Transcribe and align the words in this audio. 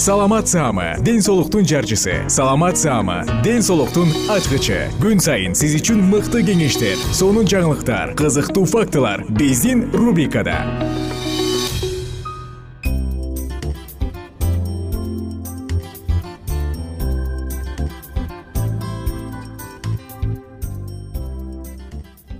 саламат 0.00 0.48
саама 0.48 0.96
ден 1.04 1.20
соолуктун 1.20 1.66
жарчысы. 1.66 2.24
Саламат 2.28 2.78
саама 2.78 3.26
ден 3.44 3.60
соолуктун 3.60 4.08
ачкычы. 4.32 4.88
Күн 4.96 5.20
сайын 5.20 5.52
сиз 5.52 5.74
үчүн 5.76 6.00
мыкты 6.08 6.40
кеңештер 6.40 6.96
сонун 7.12 7.44
жаңылыктар 7.44 8.14
кызыктуу 8.16 8.64
фактылар 8.64 9.26
биздин 9.28 9.90
рубрикада. 9.92 10.56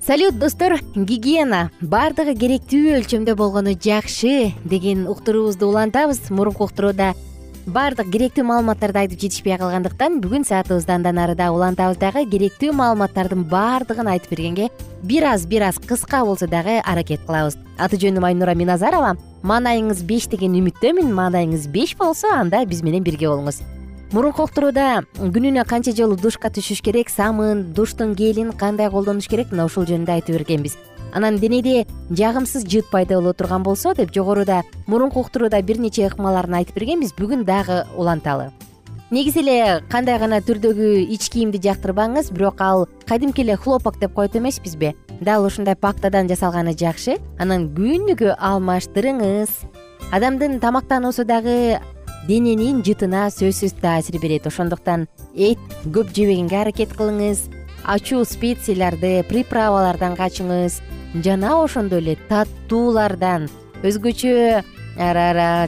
Салют 0.00 0.38
достор. 0.41 0.81
Гигиена. 0.97 1.69
Баардыгы 1.83 2.33
керектүү 2.41 2.97
өлчөмдө 2.97 3.36
болгону 3.36 3.77
жакшы 3.77 4.55
деген 4.64 5.04
уктуруубузду 5.06 5.69
улантабыз. 5.69 6.31
Мурунку 6.31 6.65
уктурууда 6.65 7.12
баардык 7.66 8.09
керектүү 8.12 8.44
маалыматтарды 8.48 9.03
айтып 9.03 9.21
жетишпей 9.21 9.56
калгандыктан 9.60 10.21
бүгүн 10.25 10.47
саатыбызда 10.48 10.94
андан 10.97 11.19
ары 11.21 11.34
дагы 11.37 11.56
улантабыз 11.59 11.98
дагы 12.00 12.25
керектүү 12.31 12.72
маалыматтардын 12.78 13.44
баардыгын 13.50 14.09
айтып 14.15 14.32
бергенге 14.32 14.69
бир 15.03 15.26
аз 15.28 15.44
бир 15.47 15.66
аз 15.69 15.78
кыска 15.78 16.25
болсо 16.25 16.49
дагы 16.49 16.81
аракет 16.81 17.20
кылабыз. 17.26 17.59
Аты 17.78 18.00
жөнүм 18.00 18.25
айнура 18.25 18.54
миназарова 18.54 19.16
маанайыңыз 19.43 20.03
беш 20.09 20.28
деген 20.32 20.56
үмүттөмүн 20.56 21.12
маанайыңыз 21.12 21.69
беш 21.69 21.97
болсо 21.99 22.32
анда 22.32 22.65
биз 22.65 22.82
менен 22.82 23.04
бирге 23.04 23.28
болуңуз. 23.28 23.60
Мурунку 24.10 24.49
уктурууда 24.49 25.04
күнүнө 25.20 25.66
канча 25.69 25.93
жолу 25.94 26.16
душка 26.16 26.50
түшүш 26.50 26.81
керек 26.82 27.12
самын 27.12 27.69
душтун 27.76 28.16
гелин 28.19 28.50
кандай 28.53 28.91
колдонуш 28.91 29.28
керек 29.28 29.53
мына 29.53 29.69
ушул 29.69 29.87
жөнүндө 29.87 30.16
айтып 30.16 30.41
бергенбиз 30.41 30.75
анан 31.12 31.38
денеде 31.38 31.87
жагымсыз 32.10 32.65
жыт 32.65 32.91
пайда 32.91 33.21
боло 33.21 33.32
турган 33.32 33.62
болсо 33.62 33.94
деп 33.94 34.15
жогоруда 34.15 34.62
мурунку 34.87 35.21
уктурууда 35.21 35.62
бир 35.62 35.78
нече 35.78 36.06
ыкмаларын 36.09 36.60
айтып 36.60 36.76
бергенбиз 36.76 37.15
бүгүн 37.19 37.44
дагы 37.44 37.84
уланталы. 37.97 38.50
Негизи 39.10 39.41
эле 39.43 39.82
кандай 39.91 40.20
гана 40.22 40.38
түрдөгү 40.38 41.03
ич 41.10 41.31
кийимди 41.34 41.59
жактырбаңыз 41.65 42.31
бирок 42.31 42.60
ал 42.62 42.87
кадимки 43.09 43.43
эле 43.43 43.56
хлопок 43.56 43.99
деп 43.99 44.12
коет 44.15 44.37
эмеспизби? 44.37 44.94
Дал 45.20 45.44
ушундай 45.44 45.75
пактадан 45.75 46.28
жасалганы 46.28 46.76
жакшы. 46.78 47.19
Анан 47.38 47.72
күнүгө 47.75 48.37
алмаштырыңыз. 48.38 49.50
Адамдын 50.12 50.60
тамактануусу 50.60 51.25
дагы 51.25 51.81
дененин 52.28 52.84
жытына 52.87 53.26
сөзсүз 53.34 53.81
таасир 53.82 54.20
берет. 54.22 54.47
Ошондуктан 54.47 55.09
эт 55.34 55.59
көп 55.87 56.15
жебегенге 56.15 56.60
аракет 56.62 56.94
кылыңыз 56.94 57.49
ачуу 57.84 58.25
специяларды 58.25 59.25
приправалардан 59.28 60.15
качыңыз 60.15 60.81
жана 61.15 61.56
ошондой 61.62 62.00
эле 62.00 62.16
таттуулардан 62.28 63.48
өзгөчө 63.82 64.62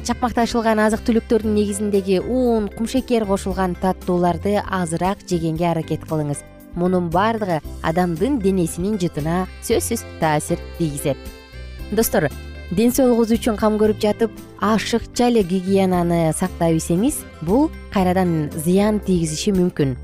чакмакташылган 0.07 0.83
азык 0.85 1.03
түлүктөрдүн 1.07 1.55
негизиндеги 1.57 2.19
ун 2.21 2.69
кумшекер 2.69 3.25
кошулган 3.27 3.75
таттууларды 3.81 4.61
азыраак 4.61 5.25
жегенге 5.27 5.71
аракет 5.71 6.05
кылыңыз. 6.05 6.43
Мунун 6.75 7.09
баардыгы 7.11 7.61
адамдын 7.83 8.39
денесинин 8.41 8.99
жытына 9.01 9.47
сөзсүз 9.65 10.05
таасир 10.21 10.59
тийгизет. 10.79 11.17
Достор 11.93 12.29
ден 12.71 12.93
соолугубуз 12.93 13.33
үчүн 13.37 13.57
кам 13.61 13.79
көрүп 13.81 14.01
жатып 14.01 14.37
ашыкча 14.61 15.29
эле 15.29 15.43
гигиенаны 15.43 16.33
сактай 16.33 16.75
билсеңиз 16.77 17.23
бул 17.43 17.71
кайрадан 17.93 18.51
зыян 18.65 19.01
тийгизиши 19.01 19.53
мүмкүн. 19.53 19.97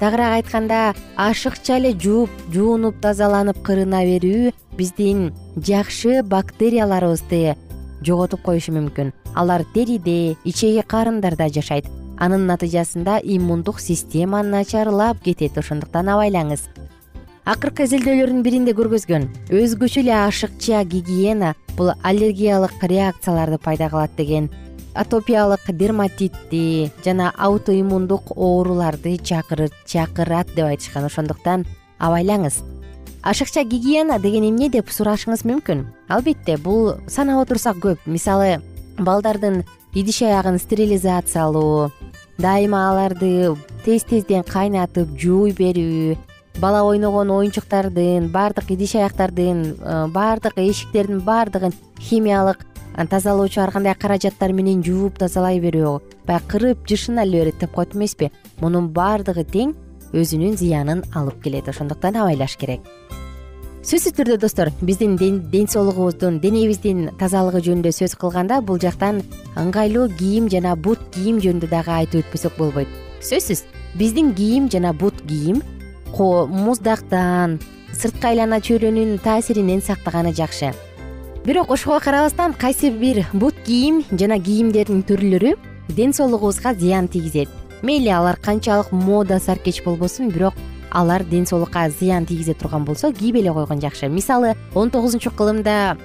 Тагыраак 0.00 0.42
айтканда 0.42 0.94
ашыкча 1.16 1.78
эле 1.78 1.94
жууп 1.94 2.30
жуунуп 2.54 3.00
тазаланып 3.00 3.62
кырына 3.66 4.04
берүү 4.06 4.52
биздин 4.76 5.32
жакшы 5.56 6.22
бактерияларыбызды 6.22 7.56
жоготуп 8.04 8.42
коюшу 8.42 8.74
мүмкүн. 8.76 9.12
Алар 9.34 9.64
териде 9.74 10.36
ичеги 10.44 10.82
карындарда 10.86 11.48
жашайт. 11.48 11.88
Анын 12.18 12.46
натыйжасында 12.48 13.20
иммундук 13.22 13.80
система 13.80 14.42
начарлап 14.42 15.22
кетет 15.24 15.58
ошондуктан 15.58 16.08
абайлаңыз. 16.08 16.68
Акыркы 17.44 17.84
изилдөөлөрдүн 17.86 18.42
биринде 18.42 18.72
көргөзгөн. 18.76 19.28
Өзгөчө 19.52 20.00
эле 20.02 20.14
ашыкча 20.22 20.84
гигиена 20.84 21.54
бул 21.76 21.92
аллергиялык 22.02 22.80
реакцияларды 22.82 23.58
пайда 23.58 23.90
кылат 23.90 24.16
деген 24.16 24.48
атопиялык 24.96 25.68
дерматитти 25.68 26.90
жана 27.04 27.32
аутоиммундук 27.36 28.32
ооруларды 28.36 29.18
чакырат 29.18 30.54
деп 30.56 30.64
айтышкан. 30.64 31.04
Ошондуктан 31.04 31.66
абайлаңыз 31.98 32.62
ашыкча 33.22 33.64
гигиена 33.64 34.18
деген 34.18 34.48
эмне 34.50 34.68
деп 34.68 34.90
сурашыңыз 34.90 35.46
мүмкүн 35.48 35.84
албетте 36.08 36.56
бул 36.56 36.94
санап 37.08 37.42
отурсак 37.44 37.80
көп. 37.82 37.98
Мисалы 38.06 38.60
балдардын 38.98 39.64
идиш 39.94 40.22
аягын 40.22 40.58
стерилизациялоо 40.58 41.90
дайыма 42.38 42.90
аларды 42.90 43.56
тез 43.84 44.04
тезден 44.04 44.44
кайнатып 44.44 45.16
жууй 45.18 45.52
берүү 45.56 46.16
бала 46.60 46.82
ойногон 46.84 47.30
оюнчуктардын 47.30 48.28
баардык 48.32 48.70
идиш 48.70 48.94
аяктардын 48.96 49.62
э, 49.80 50.06
баардык 50.08 50.58
эшиктердин 50.58 51.20
баардыгын 51.20 51.72
химиялык 52.00 52.66
тазалоочу 53.10 53.60
ар 53.60 53.72
кандай 53.72 53.94
каражаттар 53.94 54.52
менен 54.52 54.82
жууп 54.82 55.18
тазалай 55.18 55.60
берүү 55.60 56.00
баягы 56.26 56.48
кырып 56.48 56.86
жышына 56.88 57.24
эле 57.24 57.40
берет 57.40 57.58
деп 57.60 57.72
коет 57.72 57.94
эмеспи. 57.94 58.32
Мунун 58.60 58.88
баардыгы 58.88 59.44
тең 59.44 59.74
өзүнүн 60.16 60.56
зыянын 60.56 61.04
алып 61.14 61.42
келет. 61.44 61.68
Ошондуктан 61.68 62.16
абайлаш 62.16 62.56
керек. 62.56 62.80
Сөзсүз 63.86 64.16
түрдө 64.18 64.40
достор 64.42 64.72
биздин 64.82 65.14
ден 65.16 65.68
соолугубуздун 65.70 66.40
денебиздин 66.42 67.12
тазалыгы 67.20 67.60
жөнүндө 67.62 67.92
сөз 67.94 68.16
кылганда 68.18 68.58
бул 68.58 68.80
жактан 68.82 69.20
ыңгайлуу 69.54 70.08
кийим 70.18 70.48
жана 70.50 70.72
бут 70.74 70.98
кийим 71.14 71.38
жөнүндө 71.44 71.68
дагы 71.70 71.92
айтып 71.94 72.24
өтпөсөк 72.24 72.56
болбойт. 72.58 72.90
Сөзсүз 73.22 73.62
биздин 73.94 74.32
кийим 74.34 74.66
жана 74.72 74.90
бут 74.92 75.20
кийим 75.28 75.62
муздактан 76.16 77.60
сырткы 77.94 78.32
айлана 78.32 78.58
чөйрөнүн 78.58 79.20
таасиринен 79.22 79.82
сактаганы 79.82 80.32
жакшы. 80.34 80.72
Бирок 81.44 81.70
ошого 81.70 82.00
карабастан 82.00 82.54
кайсы 82.54 82.90
бир 82.90 83.22
бут 83.32 83.54
кийим 83.64 84.02
жана 84.10 84.40
кийимдердин 84.40 85.04
түрлөрү 85.06 85.54
ден 85.94 86.12
соолугубузга 86.12 86.74
зыян 86.74 87.06
тийгизет 87.06 87.48
мейли 87.82 88.08
алар 88.08 88.36
канчалык 88.36 88.92
мода 88.92 89.38
саркеч 89.38 89.82
болбосун 89.84 90.30
бирок 90.30 90.54
алар 90.90 91.24
ден 91.24 91.46
соолукка 91.46 91.88
зыян 91.90 92.26
тийгизе 92.26 92.54
турган 92.54 92.84
болсо 92.84 93.12
кийбей 93.12 93.42
эле 93.42 93.52
койгон 93.52 93.80
жакшы. 93.80 94.08
Мисалы 94.08 94.54
он 94.74 94.90
тогузунчу 94.90 95.30
кылымда 95.30 95.96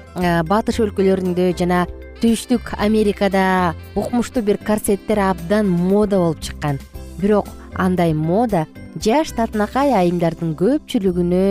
батыш 0.47 0.79
өлкөлөрүндө 0.79 1.53
жана 1.57 1.85
түштүк 2.21 2.75
америкада 2.77 3.73
укмуштуу 3.95 4.43
бир 4.43 4.57
корсеттер 4.57 5.19
абдан 5.19 5.69
мода 5.69 6.17
болуп 6.17 6.41
чыккан. 6.41 6.79
Бирок 7.17 7.47
андай 7.75 8.13
мода 8.13 8.65
жаш 8.95 9.31
татынакай 9.37 9.93
айымдардын 9.93 10.55
көпчүлүгүнө 10.59 11.45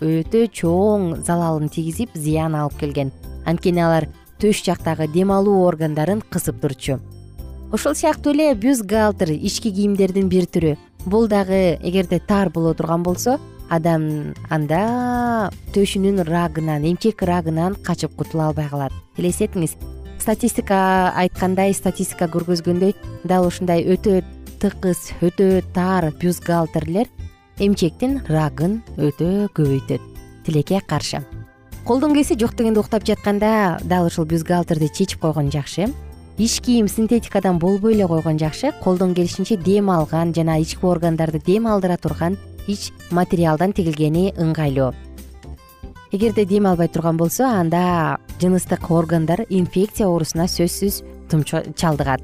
өтө 0.00 0.46
чоң 0.52 1.24
залалын 1.24 1.68
тийгизип 1.68 2.14
зыян 2.14 2.54
алып 2.54 2.78
келген. 2.78 3.10
Анткени 3.44 3.82
алар 3.82 4.08
төш 4.38 4.62
жактагы 4.64 5.08
дем 5.08 5.32
алуу 5.32 5.64
органдарын 5.66 6.22
кысып 6.30 6.62
турчу 6.62 7.00
ошол 7.72 7.94
сыяктуу 7.94 8.32
эле 8.32 8.54
бюстгальтер 8.54 9.30
ички 9.32 9.70
кийимдердин 9.70 10.28
бир 10.28 10.44
түрү. 10.44 10.76
Бул 11.06 11.28
дагы 11.28 11.78
эгерде 11.82 12.20
тар 12.20 12.50
боло 12.50 12.74
турган 12.74 13.02
болсо 13.02 13.38
адам 13.70 14.34
анда 14.50 15.50
төшүнүн 15.74 16.22
рагынан 16.28 16.84
эмчек 16.84 17.22
рагынан 17.22 17.74
качып 17.74 18.14
кутула 18.16 18.48
албай 18.48 18.68
калат. 18.68 18.92
Элестетиңиз. 19.16 19.76
Статистика 20.18 21.12
айткандай 21.16 21.74
статистика 21.74 22.28
көргөзгөндөй 22.32 22.94
дал 23.24 23.48
ушундай 23.48 23.84
өтө 23.84 24.22
тыкыз 24.62 25.10
өтө 25.20 25.62
тар 25.74 26.12
бюстгалтерлер 26.20 27.10
эмчектин 27.58 28.22
рагын 28.28 28.80
өтө 28.96 29.50
көбөйтөт. 29.56 30.00
Тилекке 30.44 30.80
каршы. 30.80 31.24
Колдон 31.84 32.14
келсе 32.14 32.38
жок 32.40 32.54
дегенде 32.56 32.80
уктап 32.80 33.04
жатканда 33.04 33.78
дал 33.84 34.06
ушул 34.06 34.24
бюстгалтерди 34.24 34.88
чечип 34.88 35.20
койгон 35.20 35.50
жакшы 35.52 35.90
ич 36.38 36.60
кийим 36.60 36.88
синтетикадан 36.88 37.58
болбой 37.58 37.94
эле 37.94 38.06
койгон 38.06 38.38
жакшы 38.38 38.72
колдон 38.82 39.14
келишинче 39.14 39.56
дем 39.56 39.90
алган 39.90 40.34
жана 40.34 40.60
ички 40.60 40.84
органдарды 40.84 41.38
дем 41.38 41.66
алдыра 41.66 41.96
турган 41.96 42.36
ич 42.66 42.92
материалдан 43.10 43.72
тигилгени 43.72 44.32
ыңгайлуу 44.36 44.92
эгерде 46.14 46.44
дем 46.44 46.66
албай 46.66 46.88
турган 46.88 47.16
болсо 47.16 47.44
анда 47.44 48.18
жыныстык 48.40 48.90
органдар 48.90 49.46
инфекция 49.48 50.06
оорусуна 50.06 50.46
сөзсүз 50.46 51.02
чалдыгат. 51.74 52.22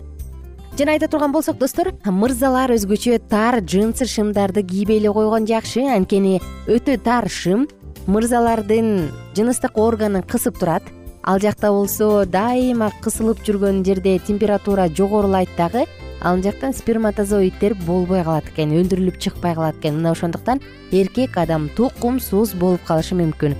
Жана 0.78 0.92
айта 0.92 1.08
турган 1.08 1.32
болсок 1.32 1.58
достор 1.58 1.90
мырзалар 2.04 2.70
өзгөчө 2.76 3.18
тар 3.28 3.58
джинсы 3.60 4.06
шымдарды 4.06 4.62
кийбей 4.62 5.00
эле 5.00 5.10
койгон 5.12 5.46
жакшы. 5.46 5.82
Анткени 5.82 6.38
өтө 6.68 7.00
тар 7.02 7.28
шым 7.28 7.66
мырзалардын 8.06 9.10
жыныстык 9.34 9.74
органын 9.74 10.22
кысып 10.22 10.58
турат 10.58 10.86
ал 11.30 11.38
жакта 11.38 11.68
болсо 11.70 12.24
дайыма 12.26 12.88
кысылып 13.04 13.44
жүргөн 13.46 13.84
жерде 13.86 14.16
температура 14.26 14.88
жогорулайт 14.88 15.50
дагы 15.56 15.84
ал 16.26 16.40
жактан 16.42 16.74
сперматозоидтер 16.74 17.76
болбой 17.86 18.24
калат 18.24 18.48
экен 18.50 18.72
өндүрүлүп 18.74 19.20
чыкпай 19.22 19.54
калат 19.54 19.78
экен. 19.78 20.00
Мына 20.00 20.10
ошондуктан 20.10 20.58
эркек 20.90 21.38
адам 21.38 21.68
тукумсуз 21.76 22.56
болуп 22.58 22.82
калышы 22.82 23.14
мүмкүн. 23.14 23.54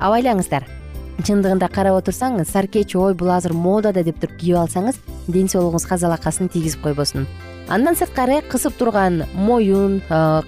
Абайлаңыздар 0.00 0.66
чындыгында 1.22 1.70
карап 1.70 2.00
отурсаң 2.02 2.42
саркеч 2.44 2.96
ой 2.98 3.14
бул 3.14 3.30
азыр 3.30 3.54
модада 3.54 4.02
деп 4.02 4.18
туруп 4.18 4.34
кийип 4.40 4.58
алсаңыз 4.64 4.98
ден 5.28 5.46
соолугуңузга 5.46 6.02
залакасын 6.02 6.50
тийгизип 6.50 6.82
койбосун. 6.82 7.28
Андан 7.68 7.94
сырткары 7.94 8.42
кысып 8.50 8.74
турган 8.74 9.22
моюн 9.34 10.00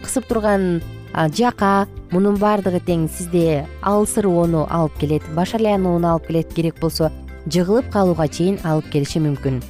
кысып 0.02 0.26
турган 0.26 0.82
жака 1.14 1.86
мунун 2.10 2.36
баардыгы 2.40 2.80
тең 2.84 3.08
сизде 3.08 3.66
алсыроону 3.82 4.66
алып 4.70 4.98
келет 5.00 5.22
баш 5.34 5.54
айланууну 5.54 6.08
алып 6.08 6.28
келет 6.28 6.52
керек 6.54 6.80
болсо 6.80 7.10
жыгылып 7.46 7.90
калууга 7.92 8.28
чейин 8.28 8.58
алып 8.64 8.90
келиши 8.92 9.20
мүмкүн. 9.20 9.62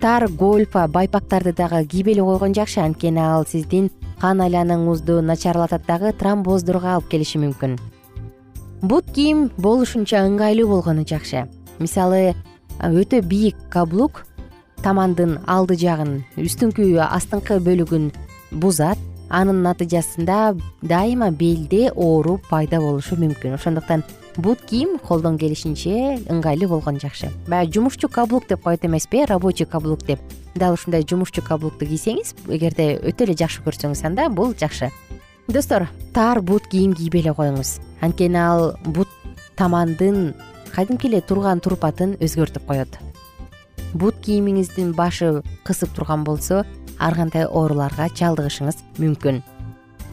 Тар 0.00 0.28
гольфа 0.28 0.86
байпактарды 0.88 1.52
дагы 1.52 1.84
кийбей 1.84 2.14
эле 2.14 2.22
койгон 2.22 2.54
жакшы 2.54 2.80
анткени 2.80 3.20
ал 3.20 3.46
сиздин 3.46 3.90
кан 4.20 4.40
айланууңузду 4.40 5.20
начарлатат 5.20 5.86
дагы 5.86 6.12
тромбоздорго 6.12 6.94
алып 6.94 7.10
келиши 7.10 7.38
мүмкүн. 7.38 7.78
Бут 8.82 9.10
кийим 9.12 9.50
болушунча 9.58 10.24
ыңгайлуу 10.24 10.68
болгону 10.68 11.04
жакшы. 11.04 11.46
Мисалы 11.78 12.34
өтө 12.80 13.20
бийик 13.22 13.56
каблук 13.68 14.24
тамандын 14.82 15.38
алды 15.46 15.76
жагын 15.76 16.22
үстүңкү 16.40 16.96
астыңкы 17.04 17.60
бөлүгүн 17.60 18.10
бузат 18.52 18.98
анын 19.30 19.62
натыйжасында 19.62 20.58
дайыма 20.82 21.30
белде 21.30 21.90
оору 21.94 22.40
пайда 22.50 22.80
болушу 22.82 23.16
мүмкүн. 23.16 23.54
Ошондуктан 23.54 24.02
бут 24.36 24.60
кийим 24.66 24.98
колдон 24.98 25.38
келишинче 25.38 26.18
ыңгайлуу 26.28 26.68
болгон 26.74 27.00
жакшы. 27.00 27.30
Баягы 27.46 27.78
жумушчу 27.78 28.08
каблук 28.08 28.48
деп 28.48 28.62
коет 28.62 28.84
эмеспи 28.84 29.24
рабочий 29.24 29.66
каблук 29.66 30.04
деп. 30.04 30.20
Дал 30.54 30.74
ушундай 30.74 31.06
жумушчу 31.08 31.42
каблукту 31.42 31.86
кийсеңиз 31.86 32.34
эгерде 32.48 32.98
өтө 32.98 33.28
эле 33.28 33.36
жакшы 33.38 33.62
көрсөңүз 33.62 34.04
анда 34.06 34.28
бул 34.28 34.54
жакшы. 34.58 34.90
Достор 35.48 35.88
тар 36.14 36.40
бут 36.42 36.66
кийим 36.66 36.94
кийбей 36.94 37.22
эле 37.22 37.34
коюңуз. 37.34 37.78
Анткени 38.00 38.38
ал 38.38 38.76
бут 38.84 39.08
тамандын 39.56 40.34
кадимки 40.74 41.06
эле 41.06 41.20
турган 41.20 41.60
турпатын 41.60 42.16
өзгөртүп 42.20 42.66
коет. 42.66 42.98
Бут 43.94 44.14
кийимиңиздин 44.22 44.92
башы 44.94 45.42
кысып 45.66 45.94
турган 45.96 46.22
болсо 46.24 46.64
ар 47.00 47.16
кандай 47.16 47.46
ооруларга 47.48 48.06
чалдыгышыңыз 48.12 48.84
мүмкүн. 49.00 49.42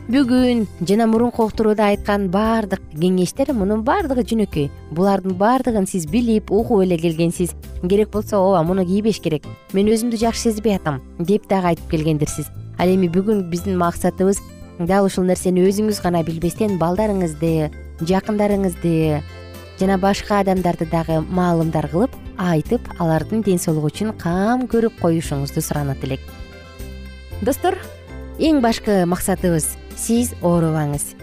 Бүгүн 0.07 0.65
жана 0.87 1.05
мурунку 1.11 1.43
уктурууда 1.43 1.89
айткан 1.91 2.29
баардык 2.31 2.79
кеңештер 2.95 3.51
мунун 3.51 3.83
баардыгы 3.83 4.23
жөнөкөй. 4.29 4.69
Булардын 4.95 5.35
баардыгын 5.35 5.87
сиз 5.91 6.05
билип 6.07 6.51
угуп 6.51 6.85
эле 6.85 6.97
келгенсиз. 6.97 7.51
Керек 7.83 8.13
болсо 8.13 8.39
ооба 8.39 8.63
муну 8.63 8.85
кийбеш 8.87 9.19
керек. 9.19 9.43
Мен 9.73 9.91
өзүмдү 9.91 10.15
жакшы 10.21 10.47
сезбей 10.47 10.77
атам 10.79 11.01
деп 11.19 11.49
дагы 11.51 11.73
айтып 11.73 11.91
келгендирсиз. 11.91 12.47
Ал 12.79 12.87
эми 12.87 13.11
бүгүн 13.11 13.49
биздин 13.51 13.75
максатыбыз 13.77 14.39
дал 14.79 15.09
ушул 15.09 15.25
нерсени 15.25 15.65
өзүңүз 15.67 15.99
гана 16.03 16.23
билбестен 16.23 16.77
балдарыңызды 16.79 17.71
жакындарыңызды 18.07 19.21
жана 19.79 19.97
башка 19.97 20.39
адамдарды 20.39 20.85
дагы 20.91 21.19
маалымдар 21.27 21.89
кылып 21.91 22.13
айтып 22.37 22.85
алардын 22.99 23.41
ден 23.43 23.59
соолугу 23.59 23.89
үчүн 23.89 24.13
кам 24.21 24.67
көрүп 24.69 25.01
коюшуңузду 25.01 25.61
суранат 25.65 26.03
элек 26.05 26.21
достор 27.41 27.77
эң 28.39 28.61
башкы 28.61 29.03
максатыбыз 29.05 29.69
сиз 29.97 30.33
оорубаңыз. 30.41 31.13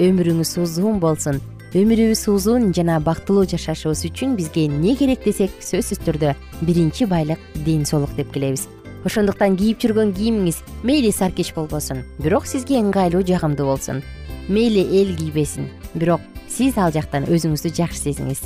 Өмүрүңүз 0.00 0.56
узун 0.62 0.98
болсун. 1.02 1.38
Өмүрүбүз 1.76 2.24
узун 2.32 2.72
жана 2.74 2.98
бактылуу 2.98 3.44
жашашыбыз 3.46 4.02
үчүн 4.08 4.34
бизге 4.38 4.66
эмне 4.66 4.96
керек 4.98 5.22
десек 5.22 5.54
сөзсүз 5.62 6.02
түрдө 6.06 6.34
биринчи 6.66 7.06
байлык 7.06 7.38
ден 7.66 7.84
соолук 7.86 8.16
деп 8.18 8.32
келебиз. 8.34 8.66
Ошондуктан 9.06 9.54
кийип 9.56 9.78
жүргөн 9.84 10.10
кийимиңиз 10.16 10.58
мейли 10.82 11.12
саркеч 11.14 11.52
болбосун 11.54 12.02
бирок 12.18 12.50
сизге 12.50 12.80
ыңгайлуу 12.82 13.22
жагымдуу 13.22 13.70
болсун. 13.70 14.02
Мейли 14.48 14.82
эл 14.82 15.14
кийбесин 15.16 15.70
бирок 15.94 16.20
сиз 16.48 16.78
ал 16.78 16.90
жактан 16.90 17.30
өзүңүздү 17.30 17.70
жакшы 17.78 18.10
сезиңиз. 18.10 18.42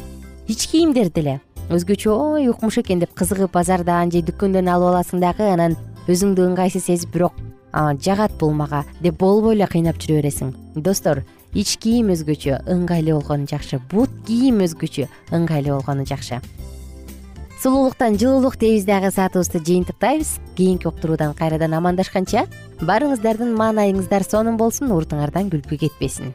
Ич 0.47 0.69
кийимдер 0.69 1.09
деле 1.09 1.41
өзгөчө 1.73 2.13
ой 2.13 2.49
укмуш 2.53 2.83
экен 2.85 3.01
деп 3.01 3.17
кызыгып 3.17 3.57
базардан 3.57 4.13
же 4.13 4.21
дүкөндөн 4.21 4.69
алып 4.69 4.93
аласың 4.93 5.25
дагы 5.25 5.49
анан 5.49 5.79
өзүңдү 6.09 6.49
ыңгайсыз 6.51 6.89
сезип 6.91 7.15
бирок 7.15 7.39
жагат 7.75 8.33
бул 8.39 8.53
мага 8.53 8.85
деп 9.01 9.19
болбой 9.19 9.57
эле 9.57 9.67
кыйнап 9.67 9.99
жүрө 9.99 10.21
бересиң. 10.21 10.53
Достор 10.77 11.25
ич 11.55 11.77
кийим 11.79 12.13
өзгөчө 12.15 12.61
ыңгайлуу 12.71 13.21
болгону 13.21 13.49
жакшы. 13.51 13.81
Бут 13.91 14.11
кийим 14.27 14.63
өзгөчө 14.65 15.09
ыңгайлуу 15.33 15.81
болгону 15.81 16.07
жакшы. 16.07 16.41
Сулуулуктан 17.63 18.19
жылуулук 18.21 18.59
дейбиз 18.61 18.85
дагы 18.85 19.11
саатыбызды 19.11 19.63
жыйынтыктайбыз 19.65 20.37
кийинки 20.55 20.87
уктуруудан 20.87 21.33
кайрадан 21.35 21.73
амандашканча 21.79 22.45
баарыңыздардын 22.85 23.55
маанайыңыздар 23.57 24.27
сонун 24.29 24.59
болсун 24.61 24.93
уртуңардан 24.93 25.49
күлкү 25.49 25.81
кетпесин 25.87 26.35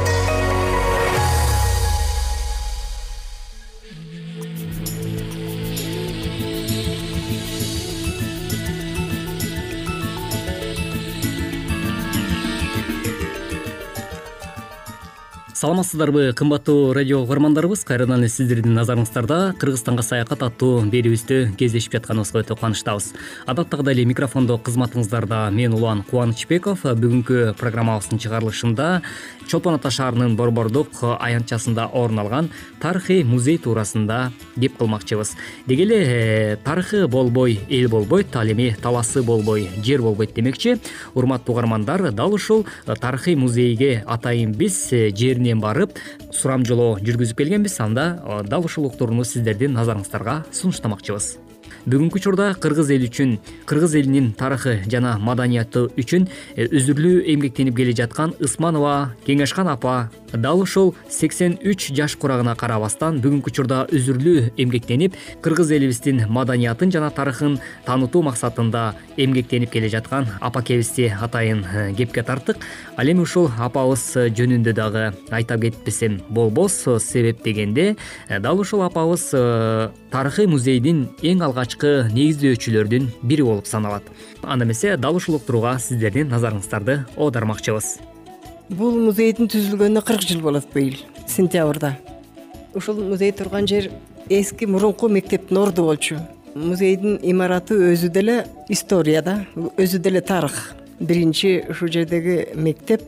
саламатсыздарбы 15.61 16.33
кымбаттуу 16.33 16.91
радио 16.91 17.19
угармандарыбыз 17.21 17.83
кайрадан 17.85 18.23
эле 18.23 18.29
сиздердин 18.33 18.73
назарыңыздарда 18.73 19.35
кыргызстанга 19.61 20.01
саякат 20.01 20.41
аттуу 20.47 20.79
берүүбүздү 20.89 21.51
кездешип 21.59 21.93
жатканыбызга 21.99 22.41
өтө 22.41 22.55
кубанычтабыз. 22.57 23.11
Адаттагыдай 23.45 23.93
эле 23.93 24.07
микрофондо 24.09 24.57
кызматыңыздарда 24.57 25.43
мен 25.53 25.75
улан 25.77 26.01
кубанычбеков. 26.09 26.81
Бүгүнкү 26.81 27.53
программабыздын 27.61 28.23
чыгарылышында 28.23 28.87
чолпон 29.51 29.77
ата 29.77 29.91
шаарынын 29.93 30.33
борбордук 30.39 30.97
аянтчасында 31.03 31.91
орун 31.93 32.23
алган 32.23 32.49
тарыхый 32.81 33.21
музей 33.23 33.59
туурасында 33.61 34.31
кеп 34.55 34.79
кылмакчыбыз. 34.79 35.35
Деги 35.67 35.85
эле 35.85 35.99
э, 36.01 36.57
тарыхы 36.63 37.05
болбой 37.07 37.59
эл 37.69 37.89
болбойт 37.89 38.35
ал 38.35 38.49
эми 38.49 38.75
талаасы 38.81 39.21
болбой 39.21 39.69
жер 39.83 40.01
болбойт 40.01 40.33
демекчи. 40.33 40.79
Урматтуу 41.13 41.53
угармандар 41.53 42.11
дал 42.11 42.33
ушул 42.33 42.65
тарыхый 42.85 43.35
музейге 43.35 44.03
атайын 44.07 44.53
биз 44.53 44.87
э, 44.93 45.11
барып 45.59 45.99
сурам 46.31 46.63
жолоо 46.63 46.95
жүргүзүп 47.03 47.43
келгенбиз. 47.43 47.79
Анда 47.83 48.21
дал 48.47 48.63
ушул 48.63 48.87
уктурууну 48.87 49.27
сиздердин 49.27 49.75
назарыңыздарга 49.75 50.45
сунуштамакчыбыз 50.55 51.40
бүгүнкү 51.85 52.19
учурда 52.19 52.51
кыргыз 52.61 52.91
эли 52.93 53.07
үчүн 53.09 53.31
кыргыз 53.65 53.95
элинин 53.97 54.31
тарыхы 54.37 54.83
жана 54.85 55.15
маданияты 55.17 55.87
үчүн 55.97 56.27
э, 56.55 56.67
үзүрлүү 56.69 57.23
эмгектенип 57.33 57.75
келе 57.79 57.95
жаткан 57.97 58.35
ысманова 58.37 59.15
кеңешхан 59.25 59.71
апа 59.71 60.11
дал 60.31 60.61
ушул 60.61 60.93
сексен 61.09 61.57
үч 61.65 61.89
жаш 61.97 62.15
курагына 62.21 62.53
карабастан 62.55 63.17
бүгүнкү 63.23 63.49
учурда 63.49 63.87
үзүрлүү 63.89 64.51
эмгектенип 64.61 65.17
кыргыз 65.41 65.71
элибиздин 65.73 66.27
маданиятын 66.29 66.93
жана 66.93 67.09
тарыхын 67.09 67.57
таанытуу 67.87 68.21
максатында 68.29 68.93
эмгектенип 69.17 69.73
келе 69.73 69.89
жаткан 69.89 70.29
апакебизди 70.39 71.09
атайын 71.09 71.65
э, 71.65 71.87
кепке 71.97 72.21
тарттык 72.21 72.61
ал 72.95 73.09
эми 73.09 73.25
ушул 73.25 73.49
апабыз 73.57 74.05
жөнүндө 74.37 74.75
дагы 74.77 75.07
айта 75.31 75.57
кетпесем 75.57 76.21
болбос 76.29 76.83
себеп 77.01 77.41
дегенде 77.43 77.95
э, 78.29 78.39
дал 78.39 78.59
ушул 78.59 78.85
апабыз 78.85 79.31
тарыхый 80.11 80.45
музейдин 80.45 81.07
эң 81.23 81.41
алгач 81.47 81.70
негиздөөчүлөрдүн 81.77 83.07
бири 83.23 83.43
болуп 83.43 83.67
саналат. 83.67 84.03
Анда 84.43 84.65
эмесе 84.65 84.97
дал 84.97 85.15
ушул 85.15 85.35
уктурууга 85.35 85.77
сиздердин 85.79 86.27
назарыңыздарды 86.27 87.05
оодармакчыбыз. 87.15 87.99
Бул 88.69 88.97
музейдин 88.97 89.47
түзүлгөнүнө 89.51 90.03
кырк 90.03 90.25
жыл 90.27 90.41
болот 90.41 90.67
быйыл 90.73 90.97
сентябрда. 91.27 91.97
Ушул 92.73 93.01
музей 93.03 93.31
турган 93.31 93.67
жер 93.67 93.91
эски 94.29 94.65
мурунку 94.65 95.07
мектептин 95.07 95.57
орду 95.57 95.83
болчу. 95.83 96.19
Музейдин 96.55 97.19
имараты 97.21 97.75
өзү 97.93 98.09
деле 98.09 98.45
история 98.69 99.21
да 99.21 99.45
өзү 99.55 99.99
деле 99.99 100.21
тарых. 100.21 100.73
Биринчи 100.99 101.65
ушул 101.69 101.87
жердеги 101.87 102.49
мектеп 102.55 103.01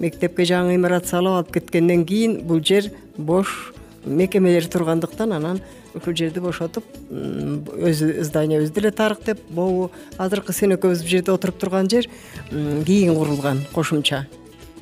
мектепке 0.00 0.44
жаңы 0.48 0.74
имарат 0.74 1.06
салып 1.06 1.38
алып 1.38 1.52
кеткенден 1.54 2.04
кийин 2.06 2.40
бул 2.46 2.60
жер 2.60 2.90
бош 3.16 3.72
мекемелер 4.04 4.66
тургандыктан 4.66 5.32
анан 5.32 5.60
ушул 5.94 6.16
жерди 6.16 6.40
бошотуп 6.42 6.84
өзү 7.10 8.24
зданиябыз 8.26 8.72
деле 8.74 8.90
тарых 8.90 9.24
деп 9.26 9.40
могу 9.50 9.90
азыркы 10.18 10.52
сен 10.52 10.74
экөөбүз 10.76 11.02
бул 11.04 11.10
жерде 11.10 11.32
отуруп 11.32 11.58
турган 11.58 11.90
жер 11.90 12.08
кийин 12.50 13.14
курулган 13.14 13.62
кошумча. 13.72 14.26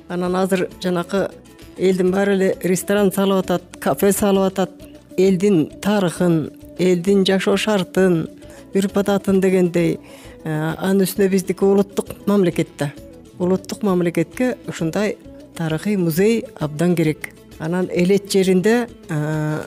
Анан 0.09 0.37
азыр 0.37 0.69
жанакы 0.83 1.29
элдин 1.77 2.11
баары 2.13 2.35
эле 2.37 2.57
ресторан 2.63 3.13
салып 3.13 3.45
атат 3.45 3.77
кафе 3.81 4.13
салып 4.13 4.53
атат 4.53 4.71
элдин 5.19 5.67
тарыхын 5.83 6.51
элдин 6.79 7.25
жашоо 7.29 7.57
шартын 7.57 8.27
үрп 8.75 8.99
адатын 9.03 9.41
дегендей 9.41 9.99
э, 10.45 10.51
анын 10.51 11.05
үстүнө 11.05 11.29
биздики 11.33 11.65
улуттук 11.65 12.27
мамлекет 12.27 12.69
да. 12.79 12.93
Улуттук 13.39 13.83
мамлекетке 13.83 14.57
ушундай 14.69 15.17
тарыхый 15.57 15.97
музей 15.97 16.45
абдан 16.59 16.97
керек 16.97 17.33
анан 17.63 17.89
элет 17.95 18.31
жеринде 18.33 18.89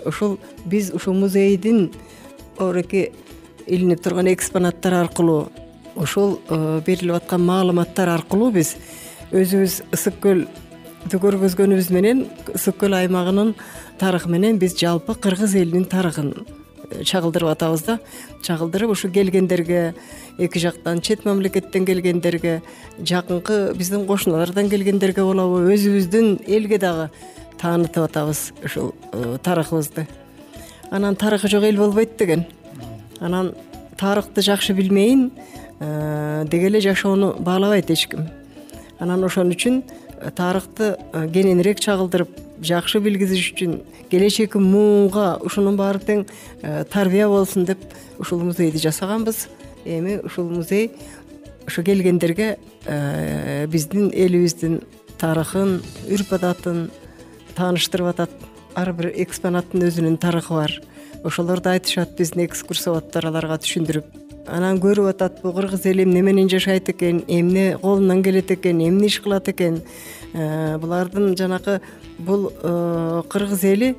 ушул 0.05 0.37
биз 0.65 0.91
ушул 0.93 1.13
музейдин 1.13 1.91
оореки 2.57 3.11
илинип 3.67 4.03
турган 4.03 4.27
экспонаттар 4.33 4.93
аркылуу 4.93 5.49
ушул 5.95 6.39
берилип 6.85 7.15
аткан 7.15 7.41
маалыматтар 7.45 8.09
аркылуу 8.17 8.51
биз 8.51 8.75
өзүбүз 9.31 9.81
ысык 9.95 10.19
көл 10.21 10.45
көргөзгөнүбүз 11.09 11.89
менен 11.93 12.25
ысык 12.53 12.79
көл 12.81 12.95
аймагынын 12.97 13.53
тарыхы 13.99 14.29
менен 14.29 14.59
биз 14.59 14.75
жалпы 14.79 15.15
кыргыз 15.15 15.55
элинин 15.55 15.85
тарыхын 15.85 16.33
э, 16.89 17.03
чагылдырып 17.03 17.51
атабыз 17.53 17.83
да. 17.85 17.99
Чагылдырып 18.41 18.91
ушу 18.91 19.09
келгендерге 19.09 19.93
эки 20.37 20.59
жактан 20.59 21.01
чет 21.01 21.25
мамлекеттен 21.25 21.85
келгендерге 21.85 22.61
жакынкы 22.99 23.73
биздин 23.77 24.05
кошуналардан 24.07 24.69
келгендерге 24.69 25.23
болобу 25.23 25.61
өзүбүздүн 25.71 26.41
элге 26.47 26.79
дагы 26.79 27.09
таанытып 27.59 28.03
атабыз 28.05 28.51
ушул 28.63 28.93
э, 29.11 29.37
тарыхыбызды. 29.43 30.07
Анан 30.91 31.15
тарыхы 31.15 31.47
жок 31.47 31.63
эл 31.63 31.77
болбойт 31.77 32.17
деген. 32.17 32.45
Анан 33.19 33.53
тарыхты 33.97 34.41
жакшы 34.41 34.73
билмейин 34.73 35.31
э, 35.79 36.45
деги 36.47 36.65
эле 36.65 36.81
жашоону 36.81 37.35
баалабайт 37.39 37.89
эч 37.91 38.07
ким. 38.07 38.29
Анан 38.99 39.23
ошон 39.23 39.51
үчүн 39.51 39.83
тарыхты 40.35 40.97
э, 41.13 41.27
кененирээк 41.31 41.79
чагылдырып 41.79 42.29
жакшы 42.61 42.99
билгизиш 42.99 43.53
үчүн 43.53 43.81
келечекки 44.11 44.57
муунга 44.57 45.37
ушунун 45.41 45.77
баары 45.77 45.99
тең 45.99 46.25
тарбия 46.91 47.27
болсун 47.27 47.65
деп 47.65 47.79
ушул 48.19 48.39
музейди 48.39 48.77
жасаганбыз. 48.77 49.47
Эми 49.85 50.19
ушул 50.23 50.49
музей 50.49 50.91
ошо 51.65 51.83
келгендерге 51.83 52.57
биздин 53.67 54.11
элибиздин 54.13 54.81
тарыхын 55.19 55.79
үрп 56.11 56.33
адатын 56.37 56.89
тааныштырып 57.55 58.11
атат. 58.13 58.35
Ар 58.75 58.91
бир 58.93 59.11
экспонаттын 59.23 59.87
өзүнүн 59.87 60.19
тарыхы 60.19 60.53
бар. 60.53 60.73
Ошолорду 61.23 61.71
айтышат 61.71 62.17
биздин 62.17 62.45
экскурсоводдор 62.45 63.29
аларга 63.31 63.57
түшүндүрүп. 63.63 64.21
Анан 64.51 64.77
көрүп 64.77 65.07
атат 65.09 65.39
бул 65.41 65.55
кыргыз 65.55 65.87
эли 65.89 66.03
эмне 66.03 66.21
менен 66.21 66.49
жашайт 66.49 66.89
экен? 66.91 67.23
Эмне 67.27 67.77
колунан 67.81 68.21
келет 68.23 68.51
экен? 68.51 68.81
Эмне 68.83 69.07
иш 69.07 69.19
кылат 69.21 69.49
экен? 69.49 69.81
Э, 70.33 70.77
булардын 70.77 71.35
жанакы 71.37 71.79
бул 72.19 72.51
э, 72.51 73.23
кыргыз 73.29 73.63
эли 73.63 73.95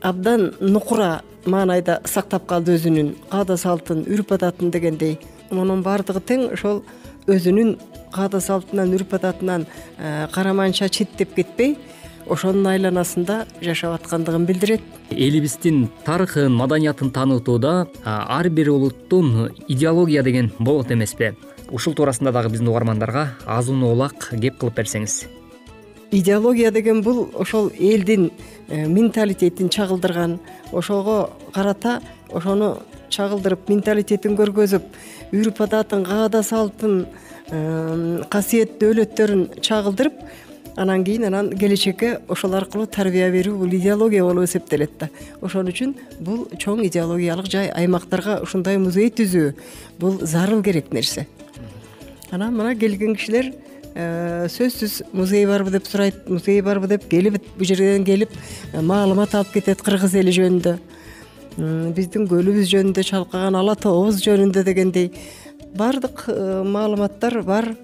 абдан 0.00 0.54
нукура 0.60 1.22
маанайда 1.44 2.00
сактап 2.04 2.46
калды 2.46 2.78
өзүнүн. 2.78 3.16
Каада 3.30 3.56
салтын 3.56 4.06
үрп 4.06 4.32
адатын 4.38 4.70
дегендей. 4.70 5.18
Мунун 5.50 5.82
баардыгы 5.82 6.22
тең 6.24 6.52
ошол 6.54 6.84
өзүнүн 7.26 7.76
каада 8.12 8.40
салтынан 8.40 8.94
үрп 8.96 9.18
адатынан 9.18 9.66
э, 9.98 10.28
караманча 10.32 10.88
четтеп 10.88 11.34
кетпей 11.34 11.76
ошонун 12.32 12.66
айланасында 12.72 13.42
жашап 13.60 13.98
аткандыгын 13.98 14.46
билдирет. 14.48 14.82
Элибиздин 15.10 15.88
тарыхын 16.06 16.52
маданиятын 16.52 17.10
таанытууда 17.12 17.88
ар 18.04 18.48
бир 18.48 18.70
улуттун 18.70 19.50
идеология 19.68 20.22
деген 20.22 20.50
болот 20.58 20.90
эмеспи. 20.90 21.34
Ушул 21.70 21.94
туурасында 21.94 22.32
дагы 22.32 22.50
биздин 22.52 22.68
угармандарга 22.68 23.28
азын 23.46 23.82
улак 23.82 24.30
кеп 24.40 24.58
кылып 24.58 24.80
берсеңиз. 24.80 25.26
Идеология 26.12 26.70
деген 26.70 27.02
бул 27.02 27.30
ошол 27.34 27.70
элдин 27.78 28.30
э, 28.68 28.86
менталитетин 28.86 29.70
чагылдырган 29.70 30.40
ошого 30.72 31.30
карата 31.54 32.02
ошону 32.28 32.82
чагылдырып 33.08 33.68
менталитетин 33.68 34.36
көргөзүп 34.36 34.82
үрп 35.32 35.62
адатын 35.64 36.04
каада 36.04 36.42
салтын 36.44 37.06
э, 37.48 38.22
касиеттүү 38.28 38.92
өлөттөрүн 38.92 39.46
чагылдырып 39.64 40.20
анан 40.76 41.04
кийин 41.04 41.24
анан 41.24 41.50
келечекке 41.56 42.18
ошол 42.28 42.54
аркылуу 42.54 42.86
тарбия 42.86 43.28
берүү 43.32 43.56
бул 43.58 43.74
идеология 43.74 44.24
болуп 44.24 44.44
эсептелет 44.44 44.90
да. 44.98 45.08
Ошон 45.40 45.68
үчүн 45.68 45.94
бул 46.20 46.46
чоң 46.58 46.84
идеологиялык 46.86 47.50
жай 47.50 47.68
аймактарга 47.68 48.40
ушундай 48.42 48.78
музей 48.78 49.10
түзүү 49.10 49.52
бул 50.00 50.18
зарыл 50.22 50.62
керек 50.62 50.92
нерсе. 50.92 51.26
Анан 52.30 52.56
мына 52.56 52.74
келген 52.78 53.16
кишилер 53.16 53.52
э, 53.94 54.48
сөзсүз 54.48 55.02
музей 55.12 55.46
барбы 55.46 55.70
деп 55.70 55.86
сурайт 55.86 56.28
музей 56.28 56.62
барбы 56.62 56.88
деп 56.88 57.04
келип 57.08 57.36
бул 57.58 57.66
жерден 57.66 58.04
келип 58.04 58.30
э, 58.72 58.80
маалымат 58.80 59.34
алып 59.34 59.52
кетет 59.58 59.82
кыргыз 59.82 60.16
эли 60.16 60.32
жөнүндө. 60.32 60.78
Биздин 61.92 62.24
көлүбүз 62.30 62.70
жөнүндө 62.72 63.04
чалкаган 63.04 63.58
ала 63.60 63.74
тообуз 63.76 64.22
жөнүндө 64.24 64.64
дегендей 64.64 65.12
баардык 65.76 66.24
э, 66.28 66.62
маалыматтар 66.64 67.42
бар. 67.44 67.74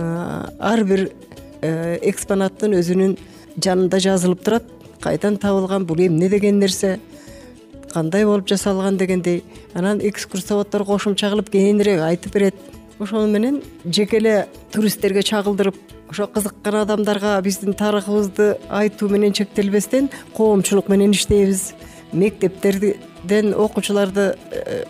Ар 0.00 0.80
бир 0.88 1.10
экспонаттын 1.62 2.76
өзүнүн 2.78 3.16
жанында 3.60 4.00
жазылып 4.00 4.44
турат 4.44 4.68
кайдан 5.00 5.36
табылган 5.40 5.86
бул 5.86 6.00
эмне 6.00 6.28
деген 6.28 6.58
нерсе 6.60 6.98
кандай 7.92 8.24
болуп 8.24 8.48
жасалган 8.48 8.96
дегендей 8.96 9.42
анан 9.74 10.00
экскурсоводдор 10.00 10.84
кошумча 10.84 11.30
кылып 11.30 11.50
кененирээк 11.50 12.00
айтып 12.00 12.34
берет. 12.34 12.54
Ошону 12.98 13.26
менен 13.32 13.62
жеке 13.84 14.18
эле 14.18 14.48
туристтерге 14.72 15.22
чагылдырып 15.22 15.76
ошо 16.10 16.26
кызыккан 16.26 16.82
адамдарга 16.82 17.40
биздин 17.42 17.72
тарыхыбызды 17.74 18.58
айтуу 18.68 19.08
менен 19.08 19.32
чектелбестен 19.32 20.10
коомчулук 20.36 20.88
менен 20.88 21.12
иштейбиз. 21.12 21.72
Мектептерден 22.12 23.54
окуучуларды 23.54 24.34
э, 24.50 24.84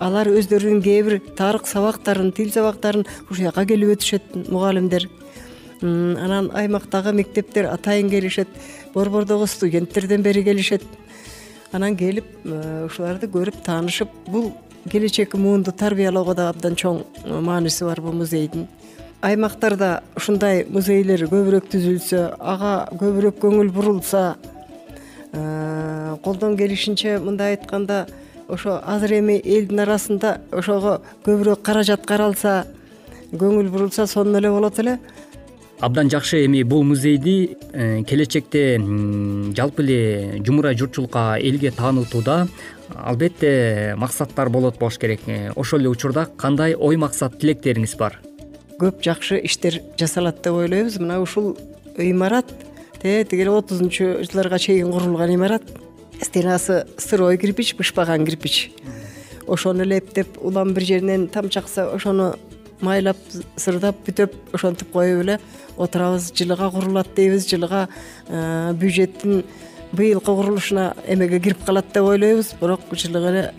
алар 0.00 0.28
өздөрүнүн 0.28 0.82
кээ 0.82 1.02
бир 1.04 1.20
тарых 1.36 1.66
сабактарын 1.68 2.32
тил 2.32 2.50
сабактарын 2.52 3.06
ушул 3.30 3.44
жака 3.44 3.64
келип 3.68 3.94
өтүшөт 3.96 4.48
мугалимдер 4.48 5.08
анан 5.82 6.50
аймактагы 6.54 7.12
мектептер 7.12 7.66
атайын 7.70 8.10
келишет 8.10 8.48
борбордогу 8.94 9.46
студенттерден 9.46 10.22
бери 10.22 10.44
келишет. 10.44 10.82
Анан 11.72 11.96
келип 11.96 12.24
э, 12.44 12.86
ушуларды 12.86 13.26
көрүп 13.26 13.60
таанышып 13.64 14.08
бул 14.28 14.52
келечекки 14.90 15.36
муунду 15.36 15.72
тарбиялоого 15.72 16.34
да 16.34 16.48
абдан 16.48 16.76
чоң 16.78 17.02
э, 17.24 17.40
мааниси 17.40 17.84
бар 17.84 18.00
бул 18.00 18.12
музейдин. 18.12 18.68
Аймактарда 19.20 20.02
ушундай 20.16 20.64
музейлер 20.68 21.26
көбүрөөк 21.28 21.68
түзүлсө 21.72 22.22
ага 22.38 22.88
көбүрөөк 22.92 23.40
көңүл 23.42 23.72
бурулса 23.74 24.36
э, 25.32 26.16
колдон 26.22 26.56
келишинче 26.56 27.18
мындай 27.18 27.56
айтканда 27.56 28.06
ошо 28.48 28.80
азыр 28.86 29.18
эми 29.18 29.40
элдин 29.44 29.82
арасында 29.84 30.38
ошого 30.52 31.00
көбүрөөк 31.26 31.62
каражат 31.66 32.06
каралса 32.06 32.64
көңүл 33.32 33.68
бурулса 33.70 34.06
сонун 34.06 34.38
эле 34.38 34.50
болот 34.50 34.78
эле 34.78 34.98
абдан 35.80 36.10
жакшы 36.10 36.44
эми 36.46 36.62
бул 36.62 36.84
музейди 36.84 37.56
э, 37.72 38.02
келечекте 38.08 38.78
жалпы 39.56 39.82
эле 39.82 40.42
жумурай 40.44 40.76
журтчулукка 40.76 41.36
элге 41.40 41.70
таанытууда 41.70 42.48
албетте 42.94 43.94
максаттар 43.96 44.48
болот 44.48 44.78
болуш 44.78 44.98
керек. 44.98 45.20
Э, 45.26 45.50
ошол 45.54 45.80
эле 45.80 45.88
учурда 45.88 46.26
кандай 46.36 46.74
ой 46.74 46.96
максат 46.96 47.38
тилектериңиз 47.38 47.96
бар? 47.96 48.20
Көп 48.80 49.02
жакшы 49.04 49.40
иштер 49.44 49.82
жасалат 49.98 50.42
деп 50.42 50.54
ойлойбуз. 50.54 50.98
Мына 50.98 51.20
ушул 51.20 51.56
имарат 51.96 52.46
тетиги 53.02 53.42
эле 53.42 53.50
отузунчу 53.50 54.22
жылдарга 54.24 54.58
чейин 54.58 54.92
курулган 54.92 55.34
имарат. 55.34 55.62
Стенасы 56.22 56.86
сырой 56.96 57.36
кирпич 57.36 57.74
бышпаган 57.76 58.24
кирпич. 58.24 58.70
Ошону 59.46 59.82
эле 59.82 59.98
эптеп 59.98 60.38
улам 60.40 60.72
бир 60.72 60.84
жеринен 60.84 61.28
тамчы 61.28 61.58
акса 61.58 61.90
ошону 61.92 62.34
майлап 62.80 63.16
сырдап 63.56 63.96
бүтөп 64.06 64.34
ошентип 64.52 64.90
коюп 64.92 65.22
эле 65.24 65.38
отурабыз 65.76 66.32
жылыга 66.34 66.70
курулат 66.70 67.14
дейбиз 67.14 67.48
жылыга 67.48 67.88
э, 68.28 68.72
бюджеттин 68.72 69.44
быйылкы 69.92 70.34
курулушуна 70.34 70.94
эмеге 71.06 71.40
кирип 71.40 71.64
калат 71.64 71.92
деп 71.92 72.04
ойлойбуз 72.04 72.54
бирок 72.60 72.80
жылыга 72.92 73.30
эле 73.30 73.54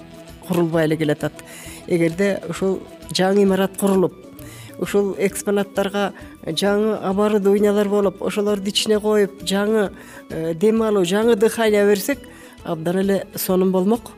курулбай 0.48 0.86
эле 0.86 0.98
келатат. 0.98 1.34
Эгерде 1.88 2.42
ушул 2.50 2.80
жаңы 3.12 3.44
имарат 3.44 3.78
курулуп 3.78 4.14
ушул 4.80 5.16
экспонаттарга 5.18 6.12
жаңы 6.46 6.98
оборудованиялар 7.10 7.90
болуп 7.90 8.22
ошолорду 8.24 8.70
ичине 8.70 9.00
коюп 9.00 9.44
жаңы 9.44 9.90
э, 10.30 10.54
дем 10.54 10.82
алуу 10.84 11.06
жаңы 11.06 11.36
дыхание 11.36 11.86
берсек 11.86 12.20
абдан 12.64 13.02
эле 13.02 13.28
сонун 13.36 13.72
болмок. 13.72 14.12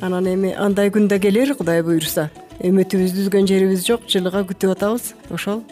Анан 0.00 0.26
эми 0.28 0.52
андай 0.52 0.90
күн 0.90 1.08
да 1.08 1.18
келер 1.18 1.54
кудай 1.56 1.82
буюрса. 1.82 2.30
Үмүтүбүздү 2.60 3.26
үзгөн 3.26 3.48
жерибиз 3.48 3.84
жок 3.86 4.08
жылыга 4.08 4.44
күтүп 4.48 4.76
атабыз. 4.76 5.14
Ошол 5.30 5.62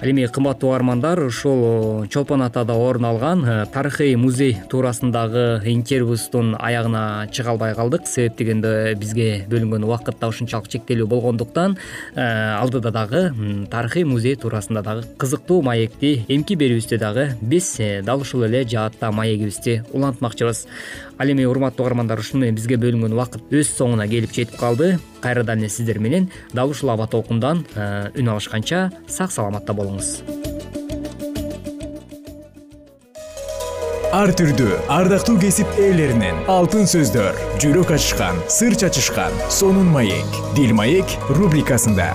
ал 0.00 0.08
эми 0.08 0.24
кымбаттуу 0.26 0.70
угармандар 0.70 1.20
ушул 1.20 2.06
чолпон 2.08 2.42
атада 2.42 2.72
орун 2.72 3.04
алган 3.04 3.44
э, 3.44 3.66
тарыхый 3.66 4.16
музей 4.16 4.56
туурасындагы 4.70 5.60
интервьюбуздун 5.66 6.56
аягына 6.58 7.28
чыга 7.30 7.50
албай 7.50 7.74
калдык. 7.74 8.06
Себеп 8.06 8.38
дегенде 8.38 8.94
бизге 8.94 9.44
бөлүнгөн 9.50 9.84
убакыт 9.84 10.16
да 10.20 10.28
ушунчалык 10.28 10.68
чектелүү 10.68 11.06
болгондуктан 11.06 11.76
э, 12.14 12.56
алдыда 12.56 12.90
дагы 12.90 13.66
тарыхый 13.70 14.04
музей 14.04 14.36
туурасында 14.36 14.82
дагы 14.82 15.04
кызыктуу 15.18 15.60
маекти 15.60 16.24
эмки 16.28 16.56
берүүбүздө 16.56 16.98
дагы 16.98 17.28
биз 17.42 17.76
э, 17.78 18.00
дал 18.02 18.24
ушул 18.24 18.44
эле 18.48 18.64
жаатта 18.64 19.12
маегибизди 19.12 19.82
улантмакчыбыз 19.92 20.66
ал 21.20 21.28
эми 21.28 21.44
урматтуу 21.44 21.84
угармандар 21.84 22.18
ушуну 22.18 22.40
менен 22.46 22.56
бизге 22.56 22.78
бөлүнгөн 22.80 23.12
убакыт 23.12 23.52
өз 23.52 23.68
соңуна 23.76 24.08
келип 24.08 24.32
жетип 24.32 24.56
калды. 24.56 24.94
Кайрадан 25.20 25.60
эле 25.60 25.68
сиздер 25.68 25.98
менен 26.00 26.30
дал 26.52 26.70
ушул 26.72 26.90
аба 26.90 27.06
толкундан 27.06 27.66
э, 27.74 28.08
үн 28.16 28.32
алышканча 28.32 28.88
сак 29.06 29.32
саламатта 29.32 29.76
болуңуз. 29.76 30.22
Ар 34.10 34.32
түрдүү 34.34 34.80
ардактуу 34.90 35.36
кесип 35.38 35.68
ээлеринен 35.78 36.40
алтын 36.50 36.88
сөздөр 36.90 37.36
жүрөк 37.62 37.92
ачышкан 37.94 38.40
сыр 38.50 38.74
чачышкан 38.74 39.36
сонун 39.54 39.92
маек 39.94 40.40
дил 40.56 40.74
маек 40.74 41.18
рубрикасында 41.28 42.08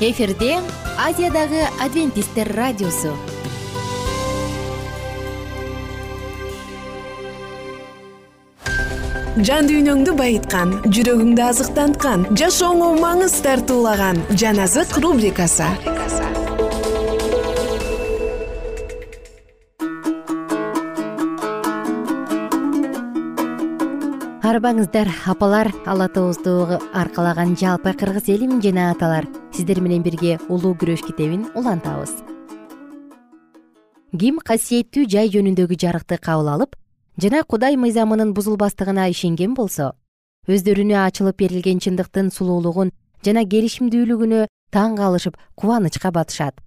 эфирде 0.00 0.58
азиядагы 1.00 1.62
адвентисттер 1.80 2.50
радиосу. 2.52 3.14
Жан 9.36 9.68
дүйнөңдү 9.68 10.14
байыткан 10.16 10.70
жүрөгүңдү 10.88 11.42
азыктанткан 11.44 12.24
жашооңо 12.40 12.94
маңыз 13.00 13.36
тартуулаган 13.44 14.22
жан 14.32 14.60
азык 14.64 14.96
рубрикасы 15.00 15.68
арбаңыздар 24.56 25.08
апалар. 25.28 25.68
Ала 25.84 26.08
тообузду 26.08 26.78
аркалаган 26.94 27.56
жалпы 27.60 27.92
кыргыз 27.92 28.28
элим 28.32 28.62
жана 28.62 28.90
аталар. 28.90 29.26
Сиздер 29.52 29.80
менен 29.80 30.02
бирге 30.02 30.38
улуу 30.48 30.72
күрөш 30.72 31.02
китебин 31.04 31.44
улантабыз. 31.54 32.14
Ким 34.16 34.38
касиеттүү 34.40 35.04
жай 35.12 35.28
жөнүндөгү 35.28 35.76
жарыкты 35.76 36.16
кабыл 36.16 36.48
алып 36.54 36.76
жана 37.20 37.42
кудай 37.44 37.76
мыйзамынын 37.76 38.32
бузулбастыгына 38.32 39.10
ишенген 39.12 39.52
болсо 39.54 39.92
өздөрүнө 40.48 41.02
ачылып 41.04 41.36
берилген 41.42 41.82
чындыктын 41.84 42.32
сулуулугун 42.32 42.94
жана 43.26 43.44
келишимдүүлүгүнө 43.44 44.46
таң 44.72 44.96
калышып 44.96 45.36
кубанычка 45.54 46.12
батышат. 46.12 46.62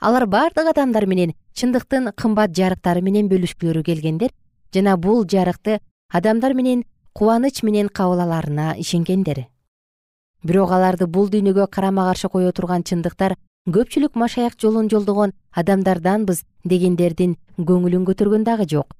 Алар 0.00 0.24
бардык 0.26 0.72
адамдар 0.72 1.04
менен 1.06 1.34
чындыктын 1.52 2.14
кымбат 2.16 2.56
жарыктары 2.56 3.02
менен 3.02 3.28
бөлүшкүлөрү 3.28 3.82
келгендер 3.84 4.32
жана 4.72 4.96
бул 4.96 5.26
жарыкты 5.28 5.80
адамдар 6.08 6.54
менен 6.54 6.86
кубаныч 7.12 7.62
менен 7.62 7.88
кабыл 7.88 8.20
аларына 8.20 8.74
ишенгендер. 8.78 9.46
Бирок 10.42 10.70
аларды 10.70 11.06
бул 11.06 11.28
дүйнөгө 11.28 11.66
карама 11.70 12.04
каршы 12.08 12.28
кое 12.28 12.52
турган 12.52 12.84
чындыктар 12.84 13.34
көпчүлүк 13.66 14.14
машаяк 14.14 14.54
жолун 14.60 14.88
жолдогон 14.88 15.32
адамдарданбыз 15.52 16.44
дегендердин 16.64 17.36
көңүлүн 17.58 18.06
көтөргөн 18.06 18.44
дагы 18.44 18.68
жок. 18.70 18.94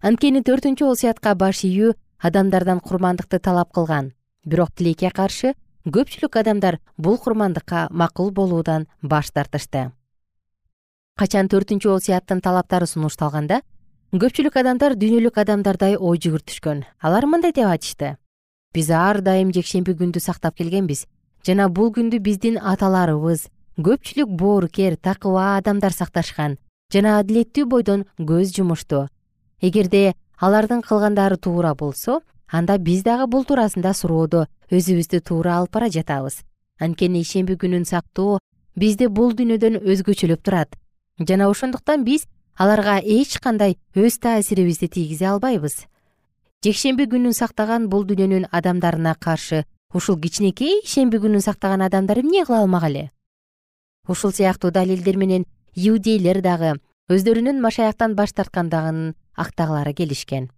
Анткени 0.00 0.42
төртүнчү 0.46 0.86
осуятка 0.92 1.34
баш 1.34 1.64
ийүү 1.64 1.94
адамдардан 2.18 2.80
курмандыкты 2.80 3.38
талап 3.38 3.72
кылган. 3.72 4.12
Бирок 4.44 4.70
тилекке 4.76 5.10
каршы 5.10 5.54
көпчүлүк 5.84 6.38
адамдар 6.40 6.78
бул 6.96 7.18
курмандыкка 7.18 7.88
макул 7.90 8.30
болуудан 8.30 8.86
баш 9.02 9.30
тартышты. 9.32 9.90
Качан 11.16 11.48
төртүнчү 11.48 11.92
осуяттын 11.94 12.40
талаптары 12.40 12.86
сунушталганда 12.86 13.60
көпчүлүк 14.14 14.54
адамдар 14.60 14.92
дүйнөлүк 14.94 15.38
адамдардай 15.42 15.96
ой 15.98 16.20
жүгүртүшкөн. 16.22 16.84
Алар 17.02 17.24
мындай 17.26 17.50
деп 17.50 17.66
айтышты. 17.66 18.12
Биз 18.70 18.90
ар 18.94 19.18
дайым 19.26 19.50
жекшемби 19.50 19.90
күндү 19.98 20.20
сактап 20.22 20.54
келгенбиз. 20.54 21.08
Жана 21.42 21.66
бул 21.68 21.90
күндү 21.90 22.20
биздин 22.22 22.60
аталарыбыз 22.62 23.48
көпчүлүк 23.74 24.30
боорукер 24.38 24.94
такыба 24.94 25.56
адамдар 25.56 25.90
сакташкан. 25.90 26.58
Жана 26.94 27.18
адилеттүү 27.24 27.66
бойдон 27.66 28.04
көз 28.20 28.54
жумушту. 28.54 29.08
Эгерде 29.60 30.14
алардын 30.38 30.82
кылгандары 30.86 31.36
туура 31.36 31.74
болсо 31.74 32.20
анда 32.46 32.78
биз 32.78 33.02
дагы 33.02 33.26
бул 33.26 33.42
туурасында 33.42 33.96
суроодо 33.98 34.46
өзүбүздү 34.70 35.24
туура 35.26 35.58
алып 35.58 35.74
бара 35.74 35.90
жатабыз. 35.90 36.44
Анткени 36.78 37.26
ишемби 37.26 37.58
күнүн 37.58 37.82
сактоо 37.82 38.38
бизди 38.76 39.10
бул 39.10 39.34
дүйнөдөн 39.34 39.82
өзгөчөлөп 39.82 40.46
турат. 40.46 40.78
Жана 41.18 41.50
ошондуктан 41.50 42.04
биз 42.04 42.28
аларга 42.56 42.98
эч 42.98 43.38
кандай 43.40 43.78
өз 43.94 44.18
таасирибизди 44.18 44.88
тийгизе 44.88 45.26
албайбыз. 45.26 45.86
Жекшемби 46.64 47.06
күнүн 47.10 47.34
сактаган 47.34 47.88
бул 47.88 48.04
дүйнөнүн 48.06 48.48
адамдарына 48.50 49.14
каршы 49.20 49.64
ушул 49.92 50.18
кичинекей 50.20 50.80
ишемби 50.84 51.18
күнүн 51.18 51.42
сактаган 51.42 51.82
адамдар 51.82 52.20
эмне 52.22 52.44
кыла 52.44 52.62
алмак 52.62 52.84
эле? 52.88 53.10
Ушул 54.08 54.32
сыяктуу 54.32 54.70
далилдер 54.70 55.16
менен 55.16 55.46
иудейлер 55.74 56.40
дагы 56.42 56.74
өздөрүнүн 57.10 57.60
машаяктан 57.60 58.14
баш 58.14 58.32
тарткандыгын 58.32 59.14
актагылары 59.36 59.92
келишкен. 59.92 60.50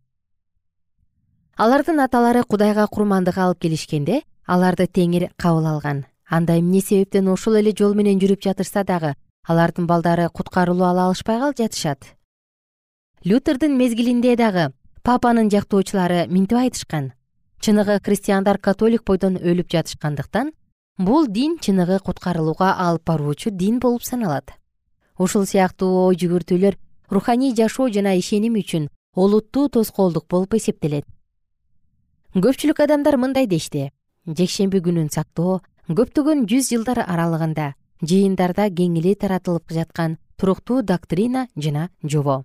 Алардын 1.57 2.01
аталары 2.05 2.45
кудайга 2.45 2.87
курмандык 2.87 3.39
алып 3.39 3.63
келишкенде 3.65 4.23
аларды 4.47 4.87
теңир 4.87 5.31
кабыл 5.37 5.67
алган. 5.67 6.05
Анда 6.29 6.59
эмне 6.59 6.81
себептен 6.81 7.29
ошол 7.29 7.57
эле 7.57 7.73
жол 7.73 7.95
менен 7.95 8.21
жүрүп 8.21 8.43
жатышса 8.43 8.85
дагы 8.85 9.15
алардын 9.47 9.87
балдары 9.87 10.29
куткарылуу 10.29 10.87
ала 10.87 11.07
алышпай 11.07 11.39
жатышат. 11.59 12.17
Лютердин 13.25 13.77
мезгилинде 13.79 14.37
дагы 14.37 14.73
папанын 15.03 15.51
жактоочулары 15.51 16.27
минтип 16.29 16.59
айтышкан. 16.59 17.13
Чыныгы 17.61 18.01
христиандар 18.05 18.59
католик 18.59 19.05
бойдон 19.05 19.37
өлүп 19.37 19.71
жатышкандыктан 19.71 20.53
бул 20.99 21.27
дин 21.27 21.59
чыныгы 21.59 21.99
куткарылууга 22.01 22.75
алып 22.79 23.05
баруучу 23.05 23.51
дин 23.51 23.79
болуп 23.79 24.03
саналат. 24.03 24.53
Ушул 25.19 25.47
сыяктуу 25.47 26.07
ой 26.07 26.17
жүгүртүүлөр 26.17 26.77
руханий 27.11 27.55
жашоо 27.55 27.89
жана 27.89 28.17
ишеним 28.19 28.59
үчүн 28.61 28.91
олуттуу 29.15 29.69
тоскоолдук 29.69 30.27
болуп 30.29 30.55
эсептелет. 30.55 31.07
Көпчүлүк 32.35 32.83
адамдар 32.85 33.17
мындай 33.17 33.47
дешти 33.47 33.91
жекшемби 34.27 34.83
күнүн 34.83 35.09
сактоо 35.15 35.61
көптөгөн 35.89 36.45
жүз 36.51 36.73
жылдар 36.73 37.01
аралыгында 37.07 37.73
жыйындарда 38.03 38.69
кең 38.71 38.99
эле 39.01 39.15
таратылып 39.15 39.73
жаткан 39.73 40.19
туруктуу 40.37 40.83
доктрина 40.83 41.49
жана 41.57 41.89
жобо. 42.03 42.45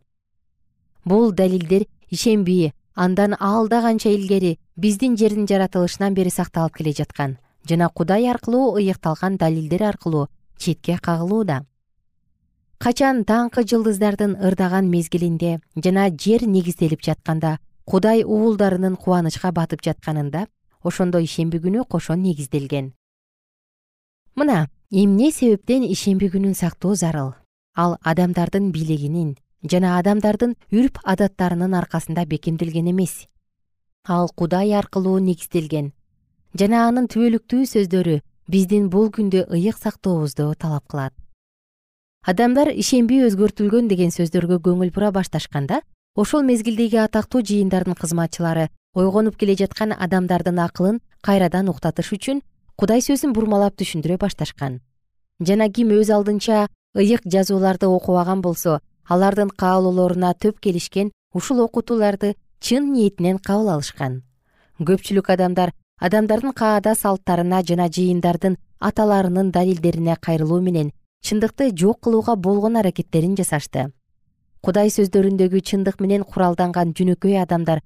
Бул 1.06 1.32
далилдер 1.32 1.88
ишемби 2.10 2.74
андан 2.96 3.36
алда 3.40 3.82
канча 3.82 4.10
илгери 4.10 4.60
биздин 4.76 5.18
жердин 5.18 5.48
жаратылышынан 5.48 6.14
бери 6.14 6.30
сакталып 6.30 6.76
келе 6.78 6.94
жаткан 6.94 7.38
жана 7.68 7.90
кудай 7.90 8.28
аркылуу 8.30 8.78
ыйыкталган 8.78 9.38
далилдер 9.38 9.84
аркылуу 9.84 10.28
четке 10.58 10.98
кагылууда. 10.98 11.66
Качан 12.78 13.24
таңкы 13.24 13.62
жылдыздардын 13.68 14.40
ырдаган 14.42 14.90
мезгилинде 14.90 15.60
жана 15.76 16.10
жер 16.10 16.48
негизделип 16.48 17.04
жатканда 17.06 17.60
кудай 17.86 18.24
уулдарынын 18.24 18.96
кубанычка 18.96 19.52
батып 19.52 19.84
жатканында 19.86 20.48
ошондо 20.84 21.20
ишемби 21.22 21.60
күнү 21.62 21.86
кошо 21.86 22.16
негизделген? 22.16 22.94
Мына 24.36 24.70
эмне 24.91 25.32
себептен 25.32 25.86
ишемби 25.88 26.27
күнүн 26.27 26.51
сактоо 26.54 26.95
зарыл? 26.99 27.32
Ал 27.75 27.95
адамдардын 28.04 28.73
бийлигинин 28.75 29.38
жана 29.63 29.93
адамдардын 29.99 30.58
үрп 30.67 30.99
адаттарынын 31.04 31.73
аркасында 31.80 32.25
бекемделген 32.27 32.89
эмес. 32.91 33.27
Ал 34.04 34.27
кудай 34.36 34.73
аркылуу 34.75 35.19
негизделген 35.23 35.93
жана 36.60 36.84
анын 36.89 37.08
түбөлүктүү 37.08 37.69
сөздөрү 37.71 38.19
биздин 38.51 38.89
бул 38.91 39.08
күндү 39.15 39.45
ыйык 39.47 39.80
сактообузду 39.80 40.51
талап 40.60 40.84
кылат. 40.91 41.13
Адамдар 42.27 42.75
ишемби 42.75 43.23
өзгөртүлгөн 43.30 43.88
деген 43.88 44.12
сөздөргө 44.12 44.60
көңүл 44.60 44.91
бура 44.91 45.15
башташканда 45.15 45.82
ошол 46.15 46.43
мезгилдеги 46.43 46.99
атактуу 46.99 47.41
жыйындардын 47.47 47.95
кызматчылары 47.95 48.67
ойгонуп 48.93 49.39
келе 49.39 49.56
жаткан 49.56 49.95
адамдардын 49.95 50.60
акылын 50.60 50.99
кайрадан 51.23 51.71
уктатыш 51.71 52.12
үчүн 52.12 52.43
кудай 52.76 53.02
сөзүн 53.02 53.34
бурмалап 53.34 53.76
түшүндүрө 53.80 54.18
башташкан. 54.22 54.80
Жана 55.40 55.70
ким 55.70 55.92
өз 55.96 56.12
алдынча 56.14 56.68
ыйык 56.96 57.22
жазууларды 57.26 57.88
окубаган 57.88 58.42
болсо 58.42 58.80
алардын 59.08 59.50
каалоолоруна 59.50 60.34
төп 60.34 60.60
келишкен 60.60 61.12
ушул 61.34 61.62
окутууларды 61.66 62.36
чын 62.60 62.92
ниетинен 62.94 63.40
кабыл 63.40 63.70
алышкан. 63.76 64.22
Көпчүлүк 64.80 65.30
адамдар 65.34 65.74
адамдардын 66.00 66.54
каада 66.54 66.96
салттарына 66.96 67.62
жана 67.64 67.88
жыйындардын 67.90 68.58
аталарынын 68.80 69.52
далилдерине 69.52 70.16
кайрылуу 70.22 70.62
менен 70.62 70.92
чындыкты 71.22 71.72
жок 71.78 72.02
кылууга 72.02 72.36
болгон 72.36 72.78
аракеттерин 72.78 73.36
жасашты. 73.38 73.92
Кудай 74.62 74.90
сөздөрүндөгү 74.90 75.62
чындык 75.62 76.02
менен 76.02 76.24
куралданган 76.24 76.94
жөнөкөй 76.98 77.38
адамдар 77.42 77.82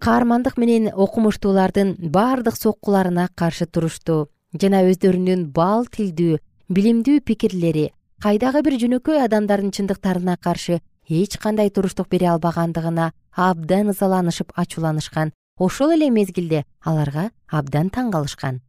каармандык 0.00 0.56
менен 0.56 0.88
окумуштуулардын 0.96 1.90
бардык 2.14 2.56
соккуларына 2.56 3.26
каршы 3.36 3.66
турушту 3.66 4.14
жана 4.62 4.80
өздөрүнүн 4.88 5.42
бал 5.52 5.84
тилдүү 5.92 6.38
билимдүү 6.72 7.20
пикирлери 7.28 7.90
кайдагы 8.24 8.62
бир 8.64 8.78
жөнөкөй 8.80 9.20
адамдардын 9.26 9.74
чындыктарына 9.76 10.38
каршы 10.46 10.78
эч 11.20 11.36
кандай 11.42 11.68
туруштук 11.68 12.08
бере 12.08 12.30
албагандыгына 12.32 13.10
абдан 13.36 13.92
ызаланышып 13.92 14.54
ачууланышкан 14.62 15.34
ошол 15.58 15.92
эле 15.92 16.08
мезгилде 16.08 16.64
аларга 16.80 17.26
абдан 17.60 17.92
таң 17.92 18.08
калышкан 18.14 18.62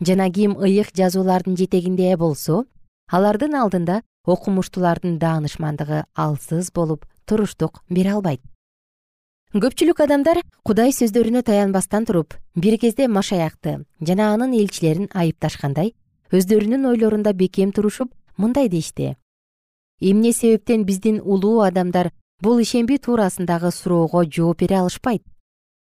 жана 0.00 0.30
ким 0.32 0.56
ыйык 0.56 0.94
жазуулардын 0.96 1.58
жетегинде 1.60 2.16
болсо 2.16 2.64
алардын 3.12 3.58
алдында 3.60 4.00
окумуштуулардын 4.24 5.18
даанышмандыгы 5.18 6.06
алсыз 6.16 6.72
болуп 6.72 7.04
туруштук 7.26 7.82
бере 7.90 8.16
албайт 8.16 8.40
көпчүлүк 9.52 9.98
адамдар 10.00 10.38
кудай 10.64 10.94
сөздөрүнө 10.96 11.42
таянбастан 11.44 12.06
туруп 12.08 12.38
бир 12.56 12.78
кезде 12.80 13.04
машаякты 13.04 13.82
жана 14.00 14.30
анын 14.32 14.54
элчилерин 14.56 15.10
айыпташкандай 15.12 15.90
өздөрүнүн 16.32 16.86
ойлорунда 16.88 17.34
бекем 17.36 17.68
турушуп 17.76 18.14
мындай 18.38 18.70
дешти. 18.72 19.18
Эмне 20.00 20.32
себептен 20.32 20.86
биздин 20.88 21.20
улуу 21.20 21.60
адамдар 21.60 22.14
бул 22.40 22.62
ишемби 22.64 22.96
туурасындагы 22.96 23.70
суроого 23.76 24.24
жооп 24.24 24.64
бере 24.64 24.78
алышпайт? 24.78 25.22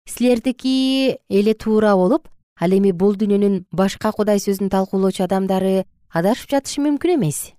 Силердики 0.09 1.19
эле 1.29 1.53
туура 1.53 1.95
болуп 1.95 2.29
ал 2.57 2.73
эми 2.73 2.93
бул 2.93 3.17
дүйнөнүн 3.21 3.67
башка 3.71 4.13
кудай 4.13 4.41
сөзүн 4.41 4.73
талкуулоочу 4.73 5.29
адамдары 5.29 5.85
адашып 6.09 6.57
жатышы 6.57 6.81
мүмкүн 6.81 7.19
эмес. 7.21 7.53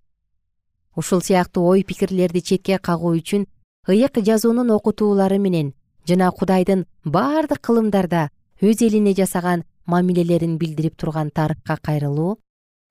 Ушул 0.96 1.22
сыяктуу 1.22 1.70
ой 1.70 1.84
пикирлерди 1.84 2.42
четке 2.42 2.80
кагуу 2.80 3.14
үчүн 3.14 3.46
ыйык 3.88 4.18
жазуунун 4.26 4.72
окутуулары 4.72 5.38
менен 5.38 5.76
жана 6.10 6.32
кудайдын 6.32 6.86
баардык 7.06 7.62
кылымдарда 7.66 8.30
өз 8.62 8.82
элине 8.88 9.14
жасаган 9.18 9.64
мамилелерин 9.86 10.58
билдирип 10.58 10.96
турган 10.98 11.30
тарыхка 11.30 11.78
кайрылуу 11.82 12.38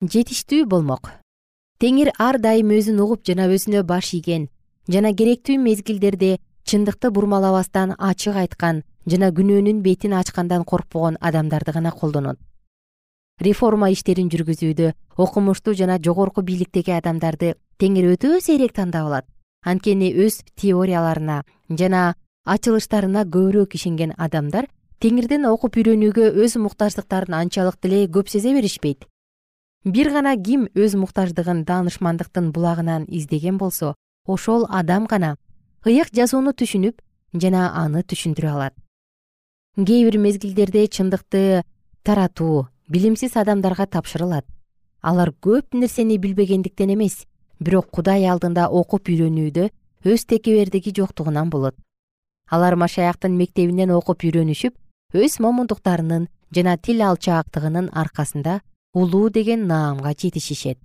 жетиштүү 0.01 0.65
болмок. 0.65 1.11
Теңир 1.79 2.11
ар 2.19 2.39
дайым 2.39 2.71
өзүн 2.75 2.99
угуп 3.03 3.25
жана 3.27 3.47
өзүнө 3.51 3.83
баш 3.87 4.13
ийген 4.17 4.49
жана 4.87 5.13
керектүү 5.13 5.57
мезгилдерде 5.63 6.37
чындыкты 6.63 7.11
бурмалабастан 7.15 7.95
ачык 7.97 8.35
айткан 8.43 8.83
жана 9.05 9.31
күнөөнүн 9.35 9.81
бетин 9.85 10.13
ачкандан 10.13 10.65
коркпогон 10.65 11.17
адамдарды 11.19 11.71
гана 11.71 11.91
колдонот. 11.91 12.39
Реформа 13.39 13.89
иштерин 13.91 14.27
жүргүзүүдө 14.29 14.93
окумуштуу 15.15 15.73
жана 15.73 15.99
жогорку 16.03 16.43
бийликтеги 16.43 16.91
адамдарды 16.91 17.53
теңир 17.79 18.11
өтө 18.15 18.39
сейрек 18.43 18.73
тандап 18.75 19.07
алат. 19.07 19.25
Анткени 19.63 20.11
өз 20.25 20.41
теорияларына 20.59 21.43
жана 21.69 22.15
ачылыштарына 22.49 23.23
көбүрөөк 23.29 23.75
ишенген 23.77 24.15
адамдар 24.17 24.65
теңирден 25.03 25.45
окуп 25.47 25.77
үйрөнүүгө 25.79 26.31
өз 26.43 26.57
муктаждыктарын 26.59 27.35
анчалык 27.37 27.77
деле 27.83 28.07
көп 28.11 28.27
сезе 28.27 28.53
беришпейт. 28.55 29.05
Бир 29.85 30.09
гана 30.11 30.35
ким 30.35 30.65
өз 30.75 30.95
муктаждыгын 30.99 31.63
даанышмандыктын 31.63 32.51
булагынан 32.51 33.05
издеген 33.07 33.57
болсо 33.57 33.93
ошол 34.25 34.65
адам 34.69 35.05
гана 35.05 35.37
ыйык 35.85 36.11
жазууну 36.11 36.51
түшүнүп 36.51 36.99
жана 37.33 37.69
аны 37.79 38.03
түшүндүрө 38.03 38.49
алат. 38.51 38.73
Кээ 39.77 40.09
бир 40.09 40.17
мезгилдерде 40.19 40.87
чындыкты 40.87 41.63
таратуу 42.03 42.67
билимсиз 42.89 43.37
адамдарга 43.37 43.85
тапшырылат. 43.85 44.45
Алар 45.01 45.31
көп 45.31 45.77
нерсени 45.77 46.17
билбегендиктен 46.17 46.91
эмес 46.97 47.23
бирок 47.59 47.87
кудай 47.91 48.25
алдында 48.27 48.67
окуп 48.67 49.07
үйрөнүүдө 49.07 49.69
өз 50.03 50.25
текебердиги 50.25 50.91
жоктугунан 50.95 51.49
болот 51.49 51.75
алар 52.49 52.75
машаяктын 52.75 53.37
мектебинен 53.37 53.91
окуп 53.91 54.25
үйрөнүшүп 54.25 54.75
өз 55.23 55.39
момундуктарынын 55.39 56.27
жана 56.55 56.77
тил 56.77 57.01
алчаактыгынын 57.05 57.89
аркасында 57.93 58.59
улуу 58.93 59.29
деген 59.29 59.67
наамга 59.67 60.13
жетишишет. 60.17 60.79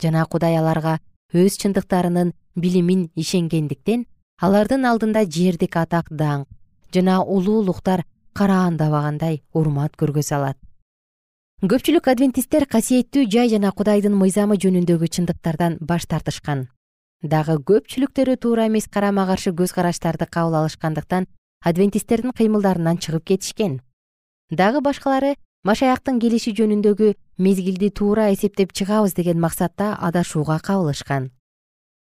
Жана 0.00 0.24
кудай 0.26 0.56
аларга 0.56 0.98
өз 1.32 1.56
чындыктарынын 1.60 2.32
билимин 2.56 3.08
ишенгендиктен 3.16 4.06
алардын 4.40 4.84
алдында 4.84 5.24
жердик 5.24 5.76
атак 5.76 6.10
даңк 6.10 6.46
жана 6.94 7.22
улуулуктар 7.22 8.04
караандабагандай 8.36 9.42
урмат 9.52 9.96
көргөзө 10.00 10.36
алат 10.38 10.58
көпчүлүк 11.72 12.08
адвентисттер 12.12 12.66
касиеттүү 12.68 13.26
жай 13.32 13.48
жана 13.52 13.72
кудайдын 13.72 14.16
мыйзамы 14.16 14.58
жөнүндөгү 14.64 15.08
чындыктардан 15.18 15.78
баш 15.80 16.06
тартышкан 16.06 16.66
дагы 17.26 17.56
көпчүлүктөрү 17.68 18.36
туура 18.36 18.66
эмес 18.66 18.88
карама 18.88 19.26
каршы 19.26 19.52
көз 19.52 19.72
караштарды 19.74 20.26
кабыл 20.26 20.54
алышкандыктан 20.62 21.26
адвентисттердин 21.64 22.32
кыймылдарынан 22.32 22.98
чыгып 22.98 23.24
кетишкен. 23.30 23.80
Дагы 24.50 24.80
башкалары 24.80 25.34
машаяктын 25.64 26.20
келиши 26.22 26.52
жөнүндөгү 26.54 27.14
мезгилди 27.38 27.90
туура 27.90 28.28
эсептеп 28.32 28.72
чыгабыз 28.72 29.14
деген 29.14 29.40
максатта 29.40 29.94
адашууга 29.98 30.60
кабылышкан. 30.62 31.30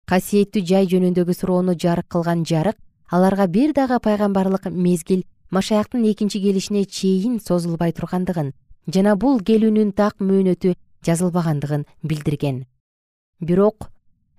Касиеттүү 0.08 0.64
жай 0.64 0.88
жөнүндөгү 0.88 1.34
суроону 1.36 1.76
жарык 1.76 2.08
кылган 2.08 2.46
жарык 2.48 2.78
аларга 3.10 3.46
бир 3.46 3.74
дагы 3.74 4.00
пайгамбарлык 4.00 4.66
мезгил 4.70 5.24
машаяктын 5.50 6.04
экинчи 6.10 6.40
келишине 6.40 6.84
чейин 6.84 7.40
созулбай 7.40 7.92
тургандыгын 7.92 8.52
жана 8.86 9.16
бул 9.16 9.40
келүүнүн 9.40 9.92
так 9.92 10.18
мөөнөтү 10.18 10.74
жазылбагандыгын 11.06 11.86
билдирген. 12.02 12.64
Бирок 13.40 13.90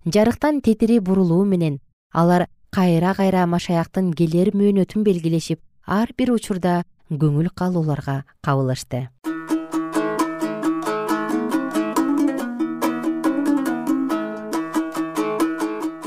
жарыктан 0.05 0.61
тетири 0.61 0.99
бурулуу 0.99 1.45
менен 1.45 1.79
алар 2.13 2.47
кайра 2.71 3.13
кайра 3.13 3.45
машаяктын 3.45 4.13
келер 4.13 4.51
мөөнөтүн 4.55 5.03
белгилешип 5.03 5.59
ар 5.85 6.09
бир 6.17 6.31
учурда 6.33 6.83
көңүл 7.11 7.51
калууларга 7.53 8.23
кабылышты. 8.41 9.09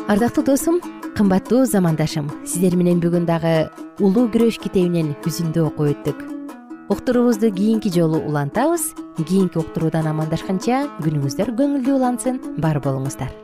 Ардактуу 0.09 0.45
досум 0.45 0.81
кымбаттуу 1.17 1.65
замандашым 1.65 2.31
сиздер 2.45 2.77
менен 2.77 3.01
бүгүн 3.01 3.27
дагы 3.31 3.71
улуу 4.01 4.27
күрөш 4.29 4.59
китебинен 4.59 5.15
үзүндү 5.25 5.69
окуп 5.71 5.95
өттүк. 5.95 6.27
Уктуруубузду 6.91 7.49
кийинки 7.55 7.89
жолу 7.89 8.21
улантабыз. 8.21 8.93
Кийинки 9.17 9.59
уктуруудан 9.63 10.11
амандашканча 10.11 10.85
күнүңүздөр 11.01 11.55
көңүлдүү 11.57 11.97
улансын. 11.97 12.43
Бар 12.61 12.83
болуңуздар 12.85 13.44